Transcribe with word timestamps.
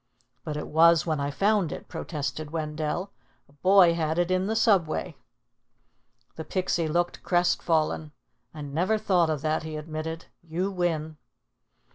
"But 0.43 0.57
it 0.57 0.67
was 0.67 1.05
when 1.05 1.19
I 1.19 1.29
found 1.29 1.71
it," 1.71 1.87
protested 1.87 2.49
Wendell. 2.49 3.11
"A 3.47 3.53
boy 3.53 3.93
had 3.93 4.17
it 4.17 4.31
in 4.31 4.47
the 4.47 4.55
Subway." 4.55 5.15
The 6.37 6.43
Pixie 6.43 6.87
looked 6.87 7.21
crestfallen. 7.21 8.11
"I 8.51 8.61
never 8.61 8.97
thought 8.97 9.29
of 9.29 9.43
that," 9.43 9.61
he 9.61 9.77
admitted. 9.77 10.25
"You 10.41 10.71
win." 10.71 11.17